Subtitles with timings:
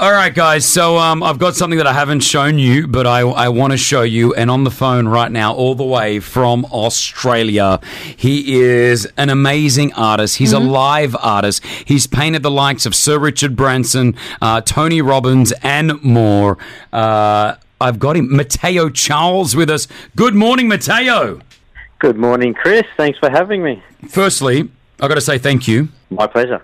[0.00, 0.64] All right, guys.
[0.64, 3.76] So um, I've got something that I haven't shown you, but I, I want to
[3.76, 4.32] show you.
[4.32, 7.80] And on the phone right now, all the way from Australia,
[8.16, 10.36] he is an amazing artist.
[10.36, 11.66] He's a live artist.
[11.66, 16.58] He's painted the likes of Sir Richard Branson, uh, Tony Robbins, and more.
[16.92, 19.88] Uh, I've got him, Matteo Charles, with us.
[20.14, 21.40] Good morning, Matteo.
[21.98, 22.84] Good morning, Chris.
[22.96, 23.82] Thanks for having me.
[24.08, 24.70] Firstly,
[25.00, 25.88] I've got to say thank you.
[26.10, 26.62] My pleasure.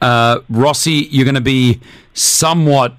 [0.00, 1.80] Uh, Rossi, you're going to be
[2.14, 2.94] somewhat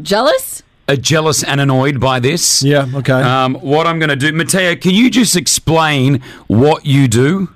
[0.00, 0.62] Jealous?
[0.88, 2.62] uh, jealous and annoyed by this.
[2.62, 3.12] Yeah, okay.
[3.12, 7.48] Um, what I'm going to do, Mateo, can you just explain what you do?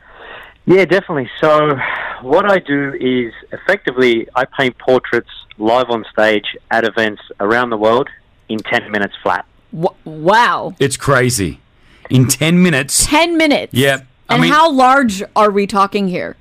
[0.67, 1.31] Yeah, definitely.
[1.41, 1.77] So,
[2.23, 7.77] what I do is effectively I paint portraits live on stage at events around the
[7.77, 8.09] world
[8.49, 9.45] in 10 minutes flat.
[9.73, 10.75] W- wow.
[10.79, 11.61] It's crazy.
[12.09, 13.07] In 10 minutes.
[13.07, 13.73] 10 minutes.
[13.75, 16.37] Yeah, I And mean- how large are we talking here?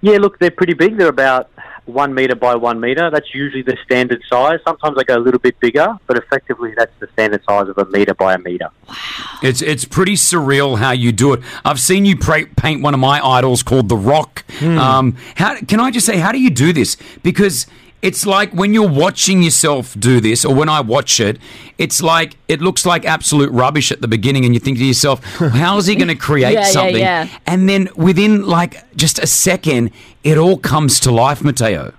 [0.00, 0.96] Yeah, look, they're pretty big.
[0.96, 1.50] They're about
[1.88, 3.10] one meter by one meter.
[3.10, 4.60] That's usually the standard size.
[4.64, 7.86] Sometimes I go a little bit bigger, but effectively that's the standard size of a
[7.86, 8.68] meter by a meter.
[8.88, 8.94] Wow.
[9.42, 11.40] It's it's pretty surreal how you do it.
[11.64, 14.44] I've seen you pra- paint one of my idols called The Rock.
[14.62, 16.96] Um, how can I just say, how do you do this?
[17.22, 17.66] Because
[18.00, 21.38] it's like when you're watching yourself do this, or when I watch it,
[21.78, 25.24] it's like it looks like absolute rubbish at the beginning, and you think to yourself,
[25.24, 27.28] "How is he going to create Yeah, yeah, something?" yeah.
[27.46, 29.90] And then within like just a second,
[30.24, 31.92] it all comes to life, Mateo.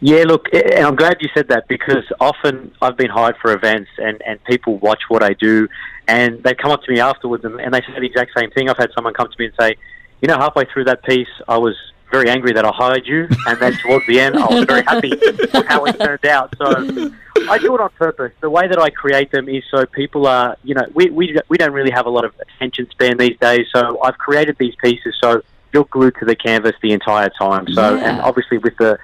[0.00, 3.90] Yeah, look, and I'm glad you said that because often I've been hired for events
[3.96, 5.68] and, and people watch what I do
[6.06, 8.68] and they come up to me afterwards and, and they say the exact same thing.
[8.68, 9.76] I've had someone come to me and say,
[10.20, 11.74] you know, halfway through that piece, I was
[12.10, 15.10] very angry that I hired you, and then towards the end, I was very happy
[15.10, 16.54] with how it turned out.
[16.56, 17.10] So
[17.48, 18.32] I do it on purpose.
[18.40, 21.56] The way that I create them is so people are, you know, we, we, we
[21.58, 23.66] don't really have a lot of attention span these days.
[23.74, 27.66] So I've created these pieces so you're glued to the canvas the entire time.
[27.72, 28.98] So, and obviously with the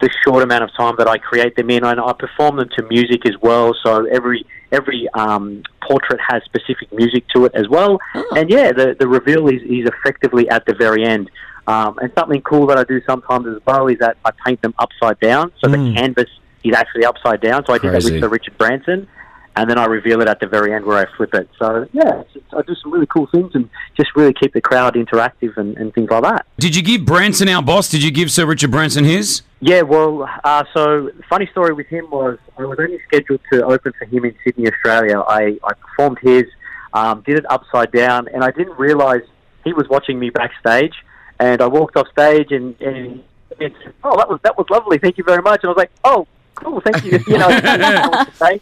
[0.00, 2.82] the short amount of time that I create them in, and I perform them to
[2.82, 3.74] music as well.
[3.82, 8.00] So every every um, portrait has specific music to it as well.
[8.36, 11.30] And yeah, the the reveal is, is effectively at the very end.
[11.66, 14.74] Um, and something cool that I do sometimes as well is that I paint them
[14.78, 16.28] upside down, so the canvas
[16.62, 17.64] is actually upside down.
[17.66, 19.08] So I did that with Sir Richard Branson.
[19.56, 21.48] And then I reveal it at the very end where I flip it.
[21.60, 24.60] So yeah, it's, it's, I do some really cool things and just really keep the
[24.60, 26.46] crowd interactive and, and things like that.
[26.58, 27.88] Did you give Branson our boss?
[27.88, 29.42] Did you give Sir Richard Branson his?
[29.60, 33.92] Yeah, well, uh, so funny story with him was I was only scheduled to open
[33.96, 35.20] for him in Sydney, Australia.
[35.20, 36.44] I, I performed his,
[36.92, 39.22] um, did it upside down, and I didn't realise
[39.62, 40.94] he was watching me backstage.
[41.40, 43.22] And I walked off stage, and, and,
[43.60, 44.98] and said, oh, that was that was lovely.
[44.98, 45.62] Thank you very much.
[45.62, 47.18] And I was like, oh, cool, thank you.
[47.26, 48.60] You know, I didn't know what to say.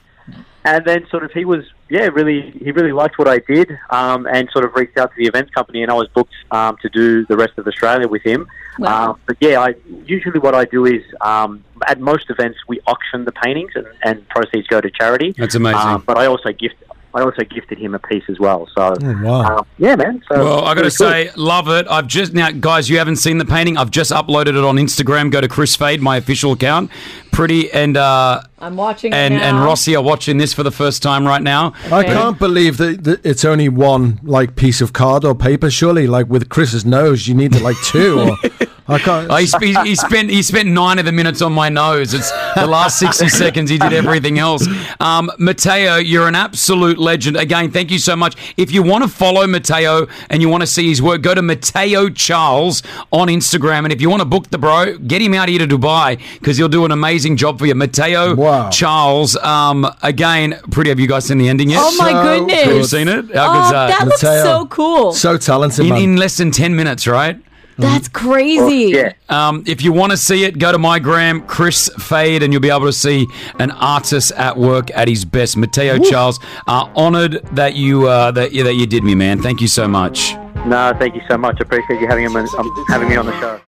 [0.65, 4.27] And then sort of he was, yeah, really, he really liked what I did, um,
[4.27, 6.89] and sort of reached out to the events company, and I was booked um, to
[6.89, 8.47] do the rest of Australia with him.
[8.79, 9.11] Wow.
[9.11, 9.75] Um, but yeah, I
[10.07, 14.29] usually what I do is um, at most events we auction the paintings, and, and
[14.29, 15.33] proceeds go to charity.
[15.33, 15.81] That's amazing.
[15.81, 16.77] Um, but I also gift,
[17.15, 18.69] I also gifted him a piece as well.
[18.75, 19.59] So wow.
[19.59, 20.23] um, yeah, man.
[20.29, 21.45] So Well, I got to say, cool.
[21.45, 21.87] love it.
[21.89, 23.77] I've just now, guys, you haven't seen the painting.
[23.77, 25.31] I've just uploaded it on Instagram.
[25.31, 26.91] Go to Chris Fade, my official account.
[27.31, 29.43] Pretty and uh, I'm watching and now.
[29.43, 31.73] and Rossi are watching this for the first time right now.
[31.91, 35.71] I can't believe that, that it's only one like piece of card or paper.
[35.71, 38.21] Surely, like with Chris's nose, you need like two.
[38.21, 38.37] Or
[38.93, 39.31] I can't.
[39.31, 42.15] Oh, he, he, he spent he spent nine of the minutes on my nose.
[42.15, 43.71] It's the last sixty seconds.
[43.71, 44.67] He did everything else.
[45.01, 47.37] Um, Mateo, you're an absolute legend.
[47.37, 48.37] Again, thank you so much.
[48.57, 51.43] If you want to follow Matteo and you want to see his work, go to
[51.43, 53.85] Matteo Charles on Instagram.
[53.85, 56.57] And if you want to book the bro, get him out here to Dubai because
[56.57, 57.75] he'll do an amazing job for you.
[57.75, 58.71] Matteo Wow.
[58.71, 59.37] Charles.
[59.37, 60.91] Um, again, pretty.
[60.91, 61.81] Have you guys seen the ending yet?
[61.83, 62.63] Oh my So goodness.
[62.65, 63.35] Have you seen it?
[63.35, 63.87] How Oh, good's that?
[63.89, 64.43] that looks Mateo.
[64.43, 65.13] so cool.
[65.13, 66.03] so talented, in, man.
[66.03, 67.41] in less than ten minutes, right?
[67.83, 68.97] That's crazy.
[68.97, 69.13] yeah.
[69.29, 72.63] Um, if you want to see it, go to my gram, Chris Fade, and you'll
[72.63, 73.27] be able to see
[73.59, 75.57] an artist at work at his best.
[75.57, 79.41] Mateo Charles, uh, honored that you uh, that you that you did me, man.
[79.43, 80.35] Thank you so much.
[80.67, 81.57] no, thank you so much.
[81.61, 83.61] I appreciate you having him, um, having me on the show.